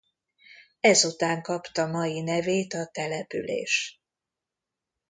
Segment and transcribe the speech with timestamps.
[0.79, 4.01] Ezután kapta mai nevét a település.